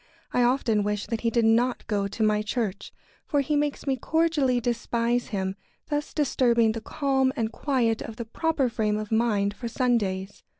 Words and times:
I 0.33 0.41
often 0.41 0.81
wish 0.81 1.05
that 1.05 1.21
he 1.21 1.29
did 1.29 1.45
not 1.45 1.85
go 1.85 2.07
to 2.07 2.23
my 2.23 2.41
church, 2.41 2.91
for 3.27 3.41
he 3.41 3.55
makes 3.55 3.85
me 3.85 3.97
cordially 3.97 4.59
despise 4.59 5.27
him, 5.27 5.55
thus 5.91 6.11
disturbing 6.11 6.71
the 6.71 6.81
calm 6.81 7.31
and 7.35 7.51
quiet 7.51 8.01
of 8.01 8.15
the 8.15 8.25
proper 8.25 8.67
frame 8.67 8.97
of 8.97 9.11
mind 9.11 9.53
for 9.53 9.67
Sundays. 9.67 10.41